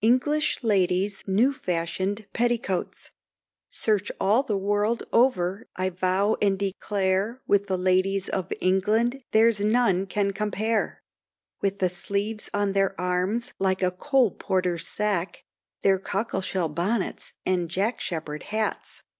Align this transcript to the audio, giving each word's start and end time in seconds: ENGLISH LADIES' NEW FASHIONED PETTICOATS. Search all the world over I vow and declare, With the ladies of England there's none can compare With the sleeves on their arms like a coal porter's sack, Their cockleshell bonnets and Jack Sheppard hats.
ENGLISH 0.00 0.62
LADIES' 0.62 1.24
NEW 1.26 1.52
FASHIONED 1.52 2.26
PETTICOATS. 2.32 3.10
Search 3.68 4.12
all 4.20 4.44
the 4.44 4.56
world 4.56 5.02
over 5.12 5.66
I 5.74 5.90
vow 5.90 6.36
and 6.40 6.56
declare, 6.56 7.42
With 7.48 7.66
the 7.66 7.76
ladies 7.76 8.28
of 8.28 8.52
England 8.60 9.24
there's 9.32 9.58
none 9.58 10.06
can 10.06 10.30
compare 10.30 11.02
With 11.60 11.80
the 11.80 11.88
sleeves 11.88 12.48
on 12.54 12.74
their 12.74 12.94
arms 13.00 13.52
like 13.58 13.82
a 13.82 13.90
coal 13.90 14.30
porter's 14.36 14.86
sack, 14.86 15.42
Their 15.80 15.98
cockleshell 15.98 16.68
bonnets 16.68 17.32
and 17.44 17.68
Jack 17.68 18.00
Sheppard 18.00 18.44
hats. 18.44 19.02